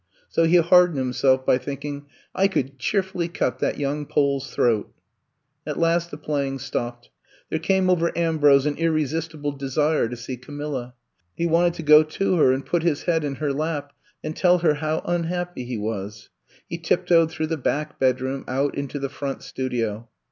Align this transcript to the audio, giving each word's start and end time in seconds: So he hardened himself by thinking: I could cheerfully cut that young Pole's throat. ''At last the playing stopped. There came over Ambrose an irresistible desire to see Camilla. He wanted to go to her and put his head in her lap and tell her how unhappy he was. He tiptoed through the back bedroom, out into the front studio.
So 0.29 0.45
he 0.45 0.55
hardened 0.57 0.97
himself 0.97 1.45
by 1.45 1.59
thinking: 1.59 2.07
I 2.33 2.47
could 2.47 2.79
cheerfully 2.79 3.27
cut 3.27 3.59
that 3.59 3.77
young 3.77 4.07
Pole's 4.07 4.49
throat. 4.49 4.91
''At 5.67 5.77
last 5.77 6.09
the 6.09 6.17
playing 6.17 6.57
stopped. 6.57 7.11
There 7.51 7.59
came 7.59 7.87
over 7.87 8.11
Ambrose 8.17 8.65
an 8.65 8.77
irresistible 8.77 9.51
desire 9.51 10.09
to 10.09 10.15
see 10.15 10.37
Camilla. 10.37 10.95
He 11.35 11.45
wanted 11.45 11.75
to 11.75 11.83
go 11.83 12.01
to 12.01 12.37
her 12.37 12.51
and 12.51 12.65
put 12.65 12.81
his 12.81 13.03
head 13.03 13.23
in 13.23 13.35
her 13.35 13.53
lap 13.53 13.93
and 14.23 14.35
tell 14.35 14.57
her 14.65 14.73
how 14.73 15.03
unhappy 15.05 15.65
he 15.65 15.77
was. 15.77 16.31
He 16.67 16.79
tiptoed 16.79 17.29
through 17.29 17.45
the 17.45 17.57
back 17.57 17.99
bedroom, 17.99 18.43
out 18.47 18.73
into 18.73 18.97
the 18.97 19.07
front 19.07 19.43
studio. 19.43 20.09